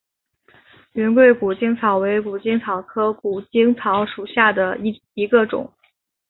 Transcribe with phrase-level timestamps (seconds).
[0.93, 4.75] 云贵谷精草为谷精草科谷精草属下的
[5.13, 5.71] 一个种。